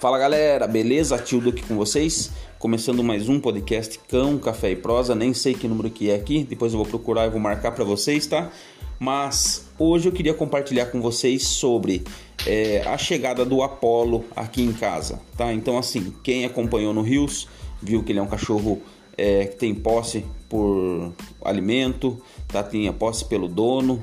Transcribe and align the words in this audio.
Fala 0.00 0.18
galera, 0.18 0.66
beleza? 0.66 1.18
Tio 1.18 1.42
Duque 1.42 1.62
com 1.62 1.76
vocês? 1.76 2.30
Começando 2.58 3.04
mais 3.04 3.28
um 3.28 3.38
podcast 3.38 4.00
Cão, 4.08 4.38
Café 4.38 4.70
e 4.70 4.76
Prosa. 4.76 5.14
Nem 5.14 5.34
sei 5.34 5.52
que 5.52 5.68
número 5.68 5.90
que 5.90 6.10
é 6.10 6.14
aqui, 6.14 6.42
depois 6.42 6.72
eu 6.72 6.78
vou 6.78 6.88
procurar 6.88 7.26
e 7.26 7.28
vou 7.28 7.38
marcar 7.38 7.72
para 7.72 7.84
vocês, 7.84 8.26
tá? 8.26 8.50
Mas 8.98 9.68
hoje 9.78 10.08
eu 10.08 10.12
queria 10.12 10.32
compartilhar 10.32 10.86
com 10.86 11.02
vocês 11.02 11.42
sobre 11.42 12.02
é, 12.46 12.82
a 12.86 12.96
chegada 12.96 13.44
do 13.44 13.62
Apollo 13.62 14.24
aqui 14.34 14.62
em 14.62 14.72
casa, 14.72 15.20
tá? 15.36 15.52
Então, 15.52 15.76
assim, 15.76 16.14
quem 16.22 16.46
acompanhou 16.46 16.94
no 16.94 17.02
Rios 17.02 17.46
viu 17.82 18.02
que 18.02 18.10
ele 18.12 18.20
é 18.20 18.22
um 18.22 18.26
cachorro 18.26 18.80
é, 19.18 19.44
que 19.44 19.56
tem 19.56 19.74
posse 19.74 20.24
por 20.48 21.12
alimento, 21.44 22.18
tá? 22.48 22.62
Tinha 22.62 22.90
posse 22.90 23.26
pelo 23.26 23.46
dono, 23.46 24.02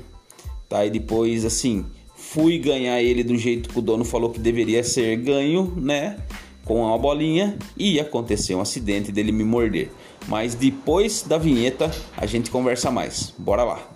tá? 0.68 0.86
E 0.86 0.90
depois, 0.90 1.44
assim, 1.44 1.84
fui 2.30 2.58
ganhar 2.58 3.02
ele 3.02 3.24
do 3.24 3.38
jeito 3.38 3.70
que 3.70 3.78
o 3.78 3.82
dono 3.82 4.04
falou 4.04 4.28
que 4.28 4.38
deveria 4.38 4.84
ser 4.84 5.16
ganho, 5.16 5.72
né? 5.76 6.18
Com 6.62 6.82
uma 6.82 6.98
bolinha 6.98 7.56
e 7.74 7.98
aconteceu 7.98 8.58
um 8.58 8.60
acidente 8.60 9.10
dele 9.10 9.32
me 9.32 9.44
morder. 9.44 9.90
Mas 10.26 10.54
depois 10.54 11.22
da 11.22 11.38
vinheta 11.38 11.90
a 12.18 12.26
gente 12.26 12.50
conversa 12.50 12.90
mais. 12.90 13.32
Bora 13.38 13.64
lá. 13.64 13.88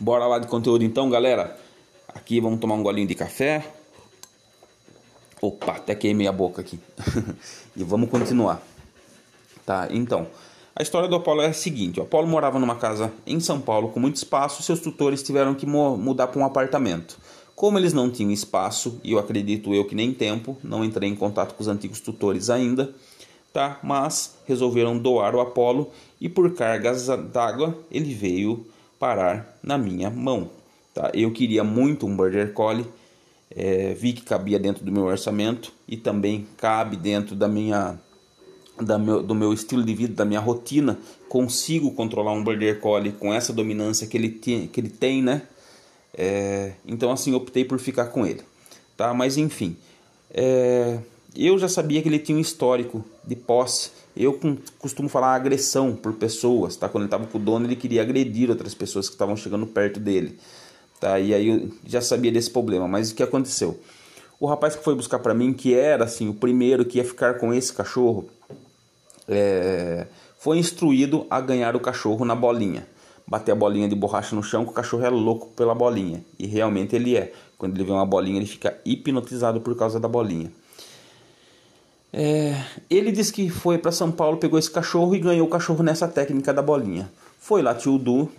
Bora 0.00 0.26
lá 0.26 0.40
de 0.40 0.48
conteúdo 0.48 0.84
então, 0.84 1.08
galera. 1.08 1.65
Aqui 2.16 2.40
vamos 2.40 2.60
tomar 2.60 2.76
um 2.76 2.82
golinho 2.82 3.06
de 3.06 3.14
café. 3.14 3.62
Opa, 5.38 5.72
até 5.72 5.94
queimei 5.94 6.26
a 6.26 6.32
boca 6.32 6.62
aqui. 6.62 6.80
e 7.76 7.84
vamos 7.84 8.08
continuar. 8.08 8.62
Tá, 9.66 9.86
então. 9.90 10.26
A 10.74 10.82
história 10.82 11.10
do 11.10 11.14
Apolo 11.14 11.42
é 11.42 11.48
a 11.48 11.52
seguinte: 11.52 12.00
o 12.00 12.02
Apolo 12.02 12.26
morava 12.26 12.58
numa 12.58 12.74
casa 12.74 13.12
em 13.26 13.38
São 13.38 13.60
Paulo 13.60 13.90
com 13.90 14.00
muito 14.00 14.16
espaço, 14.16 14.62
seus 14.62 14.80
tutores 14.80 15.22
tiveram 15.22 15.54
que 15.54 15.66
mudar 15.66 16.28
para 16.28 16.40
um 16.40 16.44
apartamento. 16.46 17.18
Como 17.54 17.78
eles 17.78 17.92
não 17.92 18.10
tinham 18.10 18.30
espaço, 18.30 18.98
e 19.04 19.12
eu 19.12 19.18
acredito 19.18 19.74
eu 19.74 19.84
que 19.84 19.94
nem 19.94 20.12
tempo, 20.12 20.56
não 20.64 20.82
entrei 20.82 21.10
em 21.10 21.14
contato 21.14 21.54
com 21.54 21.62
os 21.62 21.68
antigos 21.68 22.00
tutores 22.00 22.48
ainda, 22.48 22.94
tá? 23.52 23.78
Mas 23.82 24.38
resolveram 24.46 24.96
doar 24.96 25.34
o 25.34 25.40
Apolo 25.40 25.90
e 26.18 26.30
por 26.30 26.54
cargas 26.54 27.08
d'água 27.08 27.78
ele 27.90 28.14
veio 28.14 28.66
parar 28.98 29.58
na 29.62 29.76
minha 29.76 30.08
mão. 30.08 30.50
Tá? 30.96 31.10
Eu 31.12 31.30
queria 31.30 31.62
muito 31.62 32.06
um 32.06 32.16
Border 32.16 32.54
Collie, 32.54 32.86
é, 33.54 33.92
vi 33.92 34.14
que 34.14 34.22
cabia 34.22 34.58
dentro 34.58 34.82
do 34.82 34.90
meu 34.90 35.02
orçamento 35.02 35.70
e 35.86 35.94
também 35.94 36.48
cabe 36.56 36.96
dentro 36.96 37.36
da 37.36 37.46
minha, 37.46 38.00
da 38.80 38.98
meu, 38.98 39.22
do 39.22 39.34
meu 39.34 39.52
estilo 39.52 39.84
de 39.84 39.94
vida, 39.94 40.14
da 40.14 40.24
minha 40.24 40.40
rotina. 40.40 40.98
Consigo 41.28 41.90
controlar 41.90 42.32
um 42.32 42.42
Border 42.42 42.80
Collie 42.80 43.12
com 43.12 43.30
essa 43.30 43.52
dominância 43.52 44.06
que 44.06 44.16
ele, 44.16 44.30
tem, 44.30 44.66
que 44.68 44.80
ele 44.80 44.88
tem, 44.88 45.22
né? 45.22 45.42
É, 46.16 46.72
então 46.86 47.12
assim 47.12 47.34
optei 47.34 47.62
por 47.62 47.78
ficar 47.78 48.06
com 48.06 48.24
ele, 48.24 48.40
tá? 48.96 49.12
Mas 49.12 49.36
enfim, 49.36 49.76
é, 50.30 50.98
eu 51.36 51.58
já 51.58 51.68
sabia 51.68 52.00
que 52.00 52.08
ele 52.08 52.18
tinha 52.18 52.38
um 52.38 52.40
histórico 52.40 53.04
de 53.22 53.36
posse. 53.36 53.90
Eu 54.16 54.40
costumo 54.78 55.10
falar 55.10 55.34
agressão 55.34 55.94
por 55.94 56.14
pessoas, 56.14 56.74
tá? 56.74 56.88
Quando 56.88 57.02
ele 57.02 57.08
estava 57.08 57.26
com 57.26 57.36
o 57.36 57.40
dono, 57.40 57.66
ele 57.66 57.76
queria 57.76 58.00
agredir 58.00 58.48
outras 58.48 58.72
pessoas 58.72 59.10
que 59.10 59.14
estavam 59.14 59.36
chegando 59.36 59.66
perto 59.66 60.00
dele. 60.00 60.38
Tá? 61.00 61.18
E 61.18 61.34
aí 61.34 61.48
eu 61.48 61.70
já 61.84 62.00
sabia 62.00 62.32
desse 62.32 62.50
problema, 62.50 62.88
mas 62.88 63.10
o 63.10 63.14
que 63.14 63.22
aconteceu? 63.22 63.78
O 64.38 64.46
rapaz 64.46 64.76
que 64.76 64.84
foi 64.84 64.94
buscar 64.94 65.18
para 65.18 65.34
mim, 65.34 65.52
que 65.52 65.74
era 65.74 66.04
assim 66.04 66.28
o 66.28 66.34
primeiro 66.34 66.84
que 66.84 66.98
ia 66.98 67.04
ficar 67.04 67.38
com 67.38 67.52
esse 67.52 67.72
cachorro, 67.72 68.28
é, 69.28 70.06
foi 70.38 70.58
instruído 70.58 71.26
a 71.30 71.40
ganhar 71.40 71.74
o 71.74 71.80
cachorro 71.80 72.24
na 72.24 72.34
bolinha. 72.34 72.86
Bater 73.26 73.52
a 73.52 73.54
bolinha 73.54 73.88
de 73.88 73.96
borracha 73.96 74.36
no 74.36 74.42
chão, 74.42 74.64
que 74.64 74.70
o 74.70 74.74
cachorro 74.74 75.04
é 75.04 75.10
louco 75.10 75.48
pela 75.56 75.74
bolinha. 75.74 76.24
E 76.38 76.46
realmente 76.46 76.94
ele 76.94 77.16
é. 77.16 77.32
Quando 77.58 77.74
ele 77.74 77.84
vê 77.84 77.90
uma 77.90 78.06
bolinha, 78.06 78.36
ele 78.36 78.46
fica 78.46 78.78
hipnotizado 78.84 79.60
por 79.60 79.74
causa 79.76 79.98
da 79.98 80.06
bolinha. 80.06 80.52
É, 82.12 82.54
ele 82.88 83.10
disse 83.10 83.32
que 83.32 83.50
foi 83.50 83.78
para 83.78 83.90
São 83.90 84.12
Paulo, 84.12 84.36
pegou 84.36 84.58
esse 84.58 84.70
cachorro 84.70 85.14
e 85.14 85.18
ganhou 85.18 85.46
o 85.46 85.50
cachorro 85.50 85.82
nessa 85.82 86.06
técnica 86.06 86.52
da 86.54 86.62
bolinha. 86.62 87.10
Foi 87.38 87.62
lá, 87.62 87.74
tio 87.74 87.98
Du, 87.98 88.30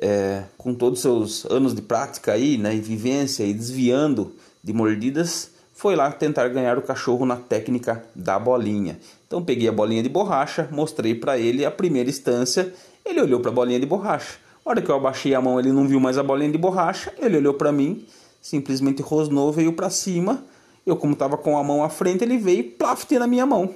é, 0.00 0.44
com 0.56 0.74
todos 0.74 1.04
os 1.04 1.40
seus 1.40 1.52
anos 1.52 1.74
de 1.74 1.82
prática 1.82 2.32
aí, 2.32 2.56
né, 2.56 2.74
e 2.74 2.80
vivência 2.80 3.44
e 3.44 3.52
desviando 3.52 4.32
de 4.62 4.72
mordidas, 4.72 5.50
foi 5.74 5.94
lá 5.94 6.10
tentar 6.10 6.48
ganhar 6.48 6.78
o 6.78 6.82
cachorro 6.82 7.24
na 7.24 7.36
técnica 7.36 8.04
da 8.14 8.38
bolinha. 8.38 8.98
Então 9.26 9.42
peguei 9.42 9.68
a 9.68 9.72
bolinha 9.72 10.02
de 10.02 10.08
borracha, 10.08 10.68
mostrei 10.72 11.14
para 11.14 11.38
ele 11.38 11.64
a 11.64 11.70
primeira 11.70 12.08
instância, 12.08 12.72
ele 13.04 13.20
olhou 13.20 13.40
para 13.40 13.50
a 13.50 13.54
bolinha 13.54 13.78
de 13.78 13.86
borracha. 13.86 14.38
A 14.64 14.70
hora 14.70 14.82
que 14.82 14.90
eu 14.90 14.96
abaixei 14.96 15.34
a 15.34 15.40
mão, 15.40 15.58
ele 15.58 15.72
não 15.72 15.86
viu 15.86 16.00
mais 16.00 16.18
a 16.18 16.22
bolinha 16.22 16.50
de 16.50 16.58
borracha, 16.58 17.12
ele 17.18 17.36
olhou 17.36 17.54
para 17.54 17.72
mim, 17.72 18.04
simplesmente 18.40 19.02
rosnou, 19.02 19.52
veio 19.52 19.72
para 19.72 19.88
cima. 19.88 20.44
Eu, 20.84 20.96
como 20.96 21.12
estava 21.12 21.36
com 21.36 21.56
a 21.56 21.62
mão 21.62 21.84
à 21.84 21.88
frente, 21.88 22.24
ele 22.24 22.38
veio 22.38 22.60
e 22.60 22.62
plaf, 22.62 23.10
na 23.12 23.26
minha 23.26 23.46
mão. 23.46 23.74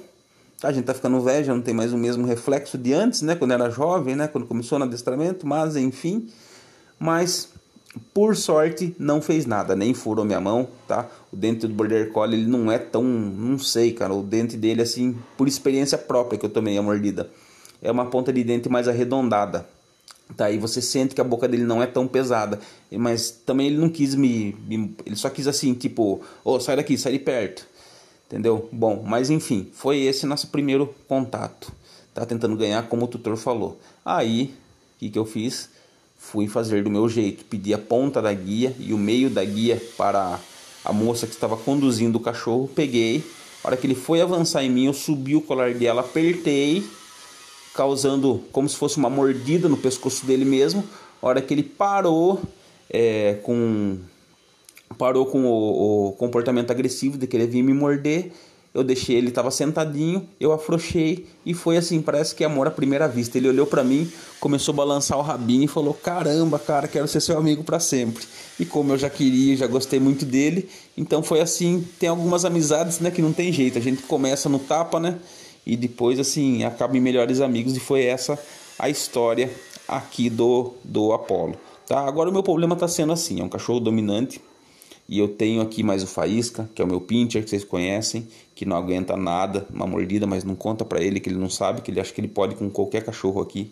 A 0.63 0.71
gente 0.71 0.85
tá 0.85 0.93
ficando 0.93 1.19
velho, 1.19 1.45
já 1.45 1.53
não 1.53 1.61
tem 1.61 1.73
mais 1.73 1.91
o 1.91 1.97
mesmo 1.97 2.25
reflexo 2.25 2.77
de 2.77 2.93
antes, 2.93 3.21
né? 3.21 3.35
Quando 3.35 3.51
era 3.51 3.69
jovem, 3.69 4.15
né? 4.15 4.27
Quando 4.27 4.47
começou 4.47 4.79
no 4.79 4.85
adestramento, 4.85 5.45
mas 5.45 5.75
enfim. 5.75 6.27
Mas 6.97 7.49
por 8.13 8.35
sorte 8.35 8.95
não 8.97 9.21
fez 9.21 9.45
nada, 9.45 9.75
nem 9.75 9.93
furou 9.93 10.25
minha 10.25 10.39
mão, 10.39 10.67
tá? 10.87 11.07
O 11.31 11.35
dente 11.35 11.67
do 11.67 11.73
Border 11.73 12.11
Collie 12.11 12.39
ele 12.39 12.49
não 12.49 12.71
é 12.71 12.77
tão, 12.77 13.03
não 13.03 13.59
sei, 13.59 13.91
cara, 13.91 14.13
o 14.13 14.23
dente 14.23 14.57
dele 14.57 14.81
assim, 14.81 15.17
por 15.37 15.47
experiência 15.47 15.97
própria 15.97 16.39
que 16.39 16.45
eu 16.45 16.49
tomei 16.49 16.77
a 16.77 16.81
mordida, 16.81 17.29
é 17.81 17.91
uma 17.91 18.05
ponta 18.05 18.31
de 18.33 18.43
dente 18.43 18.69
mais 18.69 18.87
arredondada. 18.87 19.67
Tá, 20.37 20.49
e 20.49 20.57
você 20.57 20.81
sente 20.81 21.13
que 21.13 21.21
a 21.21 21.23
boca 21.23 21.47
dele 21.47 21.63
não 21.63 21.83
é 21.83 21.85
tão 21.85 22.07
pesada, 22.07 22.59
mas 22.89 23.29
também 23.29 23.67
ele 23.67 23.77
não 23.77 23.89
quis 23.89 24.15
me, 24.15 24.55
me 24.65 24.95
ele 25.05 25.15
só 25.15 25.29
quis 25.29 25.47
assim, 25.47 25.73
tipo, 25.73 26.21
ô, 26.43 26.53
oh, 26.53 26.59
sai 26.59 26.77
daqui, 26.77 26.97
sai 26.97 27.11
de 27.11 27.19
perto. 27.19 27.67
Entendeu? 28.33 28.67
Bom, 28.71 29.03
mas 29.05 29.29
enfim, 29.29 29.69
foi 29.75 29.99
esse 29.99 30.25
nosso 30.25 30.47
primeiro 30.47 30.91
contato. 31.07 31.71
Tá 32.15 32.25
tentando 32.25 32.57
ganhar 32.57 32.81
como 32.87 33.05
o 33.05 33.07
tutor 33.07 33.37
falou. 33.37 33.79
Aí, 34.03 34.55
o 34.95 34.99
que, 34.99 35.09
que 35.11 35.19
eu 35.19 35.23
fiz? 35.23 35.69
Fui 36.17 36.47
fazer 36.47 36.83
do 36.83 36.89
meu 36.89 37.07
jeito. 37.07 37.45
Pedi 37.45 37.75
a 37.75 37.77
ponta 37.77 38.23
da 38.23 38.33
guia 38.33 38.75
e 38.79 38.91
o 38.91 38.97
meio 38.97 39.29
da 39.29 39.45
guia 39.45 39.79
para 39.95 40.39
a 40.83 40.91
moça 40.91 41.27
que 41.27 41.33
estava 41.33 41.55
conduzindo 41.55 42.17
o 42.17 42.19
cachorro. 42.19 42.67
Peguei. 42.67 43.23
A 43.63 43.67
hora 43.67 43.77
que 43.77 43.85
ele 43.85 43.93
foi 43.93 44.19
avançar 44.19 44.63
em 44.63 44.69
mim, 44.69 44.87
eu 44.87 44.93
subi 44.93 45.35
o 45.35 45.41
colar 45.41 45.75
dela, 45.75 46.01
apertei, 46.01 46.83
causando 47.75 48.43
como 48.51 48.67
se 48.67 48.75
fosse 48.75 48.97
uma 48.97 49.11
mordida 49.11 49.69
no 49.69 49.77
pescoço 49.77 50.25
dele 50.25 50.43
mesmo. 50.43 50.83
A 51.21 51.27
hora 51.27 51.39
que 51.39 51.53
ele 51.53 51.61
parou 51.61 52.41
é, 52.89 53.35
com 53.43 53.99
parou 54.93 55.25
com 55.25 55.45
o, 55.45 56.09
o, 56.09 56.11
comportamento 56.13 56.71
agressivo 56.71 57.17
de 57.17 57.27
querer 57.27 57.47
vir 57.47 57.63
me 57.63 57.73
morder. 57.73 58.31
Eu 58.73 58.83
deixei 58.83 59.15
ele, 59.15 59.27
estava 59.27 59.51
sentadinho, 59.51 60.27
eu 60.39 60.51
afrouxei 60.51 61.27
e 61.45 61.53
foi 61.53 61.77
assim, 61.77 62.01
parece 62.01 62.33
que 62.33 62.43
é 62.43 62.47
amor 62.47 62.65
à 62.65 62.71
primeira 62.71 63.07
vista. 63.07 63.37
Ele 63.37 63.47
olhou 63.47 63.67
para 63.67 63.83
mim, 63.83 64.11
começou 64.39 64.73
a 64.73 64.75
balançar 64.75 65.15
o 65.17 65.21
rabinho 65.21 65.65
e 65.65 65.67
falou: 65.67 65.93
"Caramba, 65.93 66.57
cara, 66.57 66.87
quero 66.87 67.07
ser 67.07 67.21
seu 67.21 67.37
amigo 67.37 67.63
para 67.63 67.79
sempre". 67.79 68.25
E 68.59 68.65
como 68.65 68.93
eu 68.93 68.97
já 68.97 69.11
queria, 69.11 69.55
já 69.55 69.67
gostei 69.67 69.99
muito 69.99 70.25
dele, 70.25 70.67
então 70.97 71.21
foi 71.21 71.39
assim, 71.39 71.87
tem 71.99 72.09
algumas 72.09 72.45
amizades, 72.45 72.99
né, 72.99 73.11
que 73.11 73.21
não 73.21 73.31
tem 73.31 73.53
jeito. 73.53 73.77
A 73.77 73.81
gente 73.81 74.01
começa 74.03 74.49
no 74.49 74.57
tapa, 74.57 74.99
né? 74.99 75.19
E 75.65 75.77
depois 75.77 76.19
assim, 76.19 76.63
acaba 76.63 76.97
em 76.97 77.01
melhores 77.01 77.41
amigos 77.41 77.77
e 77.77 77.79
foi 77.79 78.03
essa 78.03 78.39
a 78.79 78.89
história 78.89 79.51
aqui 79.87 80.31
do 80.31 80.73
do 80.83 81.13
Apolo. 81.13 81.55
Tá? 81.87 81.99
Agora 82.07 82.29
o 82.29 82.33
meu 82.33 82.43
problema 82.43 82.73
está 82.73 82.87
sendo 82.87 83.13
assim, 83.13 83.41
é 83.41 83.43
um 83.43 83.49
cachorro 83.49 83.79
dominante, 83.79 84.41
e 85.07 85.19
eu 85.19 85.27
tenho 85.27 85.61
aqui 85.61 85.83
mais 85.83 86.03
o 86.03 86.07
Faísca, 86.07 86.69
que 86.73 86.81
é 86.81 86.85
o 86.85 86.87
meu 86.87 87.01
pincher 87.01 87.43
que 87.43 87.49
vocês 87.49 87.63
conhecem, 87.63 88.27
que 88.55 88.65
não 88.65 88.77
aguenta 88.77 89.17
nada, 89.17 89.67
uma 89.73 89.85
mordida, 89.85 90.25
mas 90.25 90.43
não 90.43 90.55
conta 90.55 90.85
para 90.85 91.03
ele 91.03 91.19
que 91.19 91.29
ele 91.29 91.37
não 91.37 91.49
sabe, 91.49 91.81
que 91.81 91.91
ele 91.91 91.99
acha 91.99 92.13
que 92.13 92.21
ele 92.21 92.27
pode 92.27 92.55
com 92.55 92.69
qualquer 92.69 93.03
cachorro 93.03 93.41
aqui, 93.41 93.71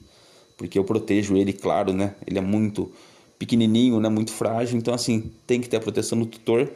porque 0.57 0.77
eu 0.77 0.83
protejo 0.83 1.37
ele, 1.37 1.53
claro, 1.53 1.93
né? 1.93 2.15
Ele 2.27 2.37
é 2.37 2.41
muito 2.41 2.91
pequenininho, 3.39 3.99
né? 3.99 4.09
Muito 4.09 4.31
frágil, 4.31 4.77
então 4.77 4.93
assim, 4.93 5.31
tem 5.47 5.61
que 5.61 5.69
ter 5.69 5.77
a 5.77 5.81
proteção 5.81 6.19
do 6.19 6.25
tutor. 6.25 6.69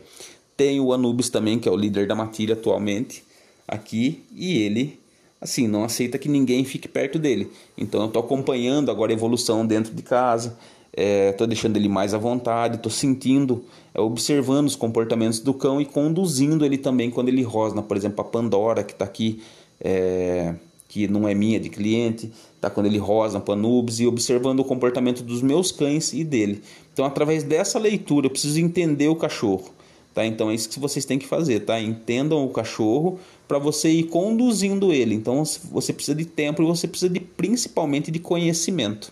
Tem 0.56 0.80
o 0.80 0.94
Anubis 0.94 1.30
também, 1.30 1.60
que 1.60 1.68
é 1.68 1.72
o 1.72 1.76
líder 1.76 2.08
da 2.08 2.16
matilha 2.16 2.54
atualmente 2.54 3.24
aqui, 3.68 4.24
e 4.34 4.58
ele 4.58 5.00
assim, 5.40 5.68
não 5.68 5.84
aceita 5.84 6.18
que 6.18 6.28
ninguém 6.28 6.64
fique 6.66 6.88
perto 6.88 7.20
dele. 7.20 7.52
Então 7.78 8.02
eu 8.02 8.08
estou 8.08 8.22
acompanhando 8.22 8.90
agora 8.90 9.12
a 9.12 9.16
evolução 9.16 9.66
dentro 9.66 9.94
de 9.94 10.02
casa, 10.02 10.58
estou 10.96 11.46
é, 11.46 11.48
deixando 11.48 11.76
ele 11.78 11.90
mais 11.90 12.14
à 12.14 12.18
vontade, 12.18 12.78
estou 12.78 12.92
sentindo, 12.92 13.64
é, 13.94 14.00
observando 14.00 14.68
os 14.68 14.76
comportamentos 14.76 15.40
do 15.40 15.54
cão 15.54 15.82
e 15.82 15.86
conduzindo 15.86 16.66
ele 16.66 16.78
também 16.78 17.10
quando 17.12 17.30
ele 17.30 17.44
rosna, 17.44 17.82
por 17.82 17.98
exemplo, 17.98 18.22
a 18.22 18.24
Pandora 18.24 18.84
que 18.84 18.94
está 18.94 19.06
aqui, 19.06 19.42
é, 19.82 20.54
que 20.88 21.08
não 21.08 21.28
é 21.28 21.34
minha, 21.34 21.60
de 21.60 21.70
cliente, 21.70 22.32
tá 22.62 22.70
quando 22.70 22.86
ele 22.86 22.98
rosna 22.98 23.40
para 23.40 23.56
Nubes 23.56 24.00
e 24.00 24.08
observando 24.08 24.62
o 24.62 24.64
comportamento 24.64 25.22
dos 25.22 25.42
meus 25.42 25.72
cães 25.72 26.14
e 26.14 26.24
dele. 26.24 26.62
Então, 26.94 27.04
através 27.04 27.44
dessa 27.44 27.78
leitura, 27.78 28.28
eu 28.28 28.32
preciso 28.32 28.60
entender 28.60 29.10
o 29.10 29.16
cachorro. 29.16 29.76
Tá? 30.16 30.26
Então 30.26 30.50
é 30.50 30.56
isso 30.56 30.70
que 30.70 30.80
vocês 30.80 31.04
têm 31.04 31.20
que 31.20 31.28
fazer, 31.28 31.60
tá? 31.60 31.78
Entendam 31.78 32.46
o 32.46 32.50
cachorro 32.50 33.20
para 33.50 33.60
você 33.60 33.90
ir 33.90 34.04
conduzindo 34.04 34.94
ele. 34.94 35.14
Então 35.14 35.44
você 35.70 35.92
precisa 35.92 36.16
de 36.16 36.24
tempo 36.24 36.64
e 36.64 36.66
você 36.66 36.88
precisa 36.88 37.12
de 37.12 37.20
principalmente 37.20 38.10
de 38.10 38.18
conhecimento. 38.18 39.12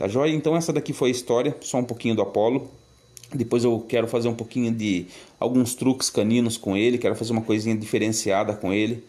Tá 0.00 0.08
joia? 0.08 0.34
Então 0.34 0.56
essa 0.56 0.72
daqui 0.72 0.94
foi 0.94 1.08
a 1.08 1.12
história, 1.12 1.54
só 1.60 1.76
um 1.76 1.84
pouquinho 1.84 2.14
do 2.14 2.22
Apolo. 2.22 2.70
Depois 3.34 3.64
eu 3.64 3.84
quero 3.86 4.08
fazer 4.08 4.28
um 4.28 4.34
pouquinho 4.34 4.72
de 4.72 5.04
alguns 5.38 5.74
truques 5.74 6.08
caninos 6.08 6.56
com 6.56 6.74
ele, 6.74 6.96
quero 6.96 7.14
fazer 7.14 7.32
uma 7.32 7.42
coisinha 7.42 7.76
diferenciada 7.76 8.54
com 8.54 8.72
ele. 8.72 9.04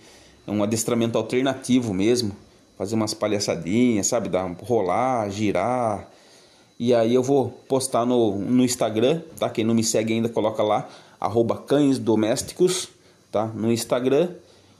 É 0.45 0.51
um 0.51 0.61
adestramento 0.61 1.17
alternativo 1.17 1.93
mesmo, 1.93 2.35
fazer 2.77 2.95
umas 2.95 3.13
palhaçadinhas, 3.13 4.07
sabe, 4.07 4.27
dar 4.27 4.45
rolar, 4.63 5.29
girar. 5.29 6.09
E 6.77 6.93
aí 6.93 7.15
eu 7.15 7.23
vou 7.23 7.51
postar 7.69 8.05
no, 8.05 8.38
no 8.39 8.61
Instagram, 8.61 9.21
tá? 9.39 9.49
Quem 9.49 9.63
não 9.63 9.73
me 9.73 9.85
segue 9.85 10.11
ainda 10.11 10.27
coloca 10.27 10.61
lá 10.61 10.89
arroba 11.21 11.55
cães 11.55 11.99
domésticos, 11.99 12.89
tá? 13.31 13.45
No 13.45 13.71
Instagram. 13.71 14.31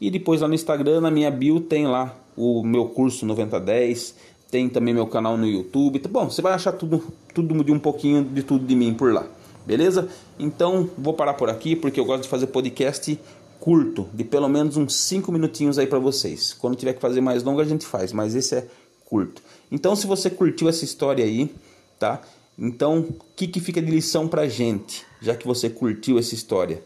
E 0.02 0.12
depois 0.12 0.42
lá 0.42 0.50
no 0.50 0.56
Instagram, 0.56 1.00
na 1.00 1.10
minha 1.10 1.32
bio, 1.32 1.62
tem 1.62 1.88
lá 1.88 2.14
o 2.36 2.64
meu 2.64 2.90
curso 2.90 3.26
9010, 3.26 4.16
tem 4.52 4.68
também 4.68 4.94
meu 4.94 5.08
canal 5.08 5.38
no 5.38 5.48
YouTube. 5.48 5.98
Tá 6.00 6.10
bom, 6.10 6.30
você 6.30 6.42
vai 6.42 6.54
achar 6.54 6.74
tudo, 6.74 7.02
tudo 7.34 7.64
de 7.64 7.72
um 7.72 7.80
pouquinho 7.80 8.24
de 8.24 8.44
tudo 8.44 8.66
de 8.68 8.76
mim 8.76 8.94
por 8.94 9.14
lá. 9.14 9.26
Beleza? 9.66 10.10
Então, 10.38 10.90
vou 10.98 11.14
parar 11.14 11.36
por 11.36 11.50
aqui 11.50 11.76
porque 11.76 12.00
eu 12.00 12.06
gosto 12.06 12.24
de 12.24 12.30
fazer 12.30 12.48
podcast 12.48 13.18
curto, 13.60 14.10
de 14.12 14.24
pelo 14.24 14.50
menos 14.50 14.76
uns 14.76 14.96
5 14.96 15.32
minutinhos 15.32 15.80
aí 15.80 15.88
para 15.88 16.00
vocês. 16.00 16.52
Quando 16.52 16.76
tiver 16.76 16.94
que 16.94 17.00
fazer 17.00 17.22
mais 17.22 17.44
longo 17.44 17.62
a 17.62 17.66
gente 17.66 17.86
faz, 17.86 18.12
mas 18.12 18.36
esse 18.36 18.56
é 18.56 18.68
curto. 19.06 19.42
Então, 19.72 19.96
se 19.96 20.06
você 20.06 20.30
curtiu 20.30 20.68
essa 20.68 20.84
história 20.84 21.24
aí, 21.24 21.54
tá? 21.98 22.22
Então, 22.58 23.00
o 23.00 23.16
que, 23.36 23.48
que 23.48 23.60
fica 23.60 23.82
de 23.82 23.90
lição 23.90 24.28
pra 24.28 24.48
gente, 24.48 25.06
já 25.22 25.36
que 25.36 25.48
você 25.48 25.70
curtiu 25.70 26.20
essa 26.20 26.36
história? 26.36 26.84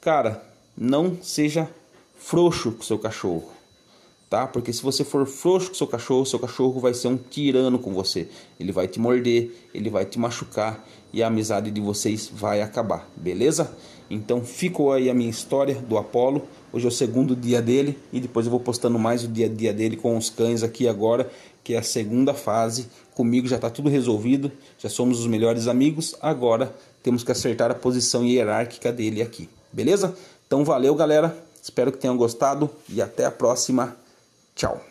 Cara, 0.00 0.42
não 0.76 1.18
seja 1.22 1.68
frouxo 2.18 2.72
com 2.72 2.82
seu 2.82 2.98
cachorro, 2.98 3.50
tá? 4.28 4.46
Porque 4.46 4.72
se 4.72 4.82
você 4.82 5.04
for 5.04 5.26
frouxo 5.26 5.68
com 5.68 5.74
seu 5.74 5.86
cachorro, 5.86 6.26
seu 6.26 6.38
cachorro 6.38 6.80
vai 6.80 6.94
ser 6.94 7.08
um 7.08 7.16
tirano 7.16 7.78
com 7.78 7.92
você. 7.92 8.28
Ele 8.58 8.72
vai 8.72 8.86
te 8.86 9.00
morder, 9.00 9.50
ele 9.72 9.90
vai 9.90 10.04
te 10.04 10.18
machucar 10.18 10.84
e 11.12 11.22
a 11.22 11.28
amizade 11.28 11.70
de 11.70 11.80
vocês 11.80 12.30
vai 12.32 12.60
acabar, 12.60 13.08
beleza? 13.16 13.74
Então 14.10 14.42
ficou 14.42 14.92
aí 14.92 15.10
a 15.10 15.14
minha 15.14 15.30
história 15.30 15.74
do 15.74 15.98
Apolo. 15.98 16.42
Hoje 16.72 16.84
é 16.84 16.88
o 16.88 16.92
segundo 16.92 17.34
dia 17.34 17.60
dele 17.60 17.98
e 18.12 18.20
depois 18.20 18.46
eu 18.46 18.50
vou 18.50 18.60
postando 18.60 18.98
mais 18.98 19.24
o 19.24 19.28
dia 19.28 19.46
a 19.46 19.48
dia 19.48 19.72
dele 19.72 19.96
com 19.96 20.16
os 20.16 20.30
cães 20.30 20.62
aqui 20.62 20.88
agora, 20.88 21.30
que 21.62 21.74
é 21.74 21.78
a 21.78 21.82
segunda 21.82 22.32
fase. 22.34 22.88
Comigo 23.14 23.46
já 23.46 23.56
está 23.56 23.68
tudo 23.68 23.88
resolvido, 23.88 24.50
já 24.78 24.88
somos 24.88 25.20
os 25.20 25.26
melhores 25.26 25.66
amigos. 25.66 26.14
Agora 26.20 26.74
temos 27.02 27.22
que 27.22 27.32
acertar 27.32 27.70
a 27.70 27.74
posição 27.74 28.24
hierárquica 28.24 28.92
dele 28.92 29.22
aqui, 29.22 29.48
beleza? 29.72 30.14
Então 30.46 30.64
valeu, 30.64 30.94
galera. 30.94 31.36
Espero 31.62 31.92
que 31.92 31.98
tenham 31.98 32.16
gostado 32.16 32.70
e 32.88 33.02
até 33.02 33.26
a 33.26 33.30
próxima. 33.30 33.96
Tchau. 34.58 34.87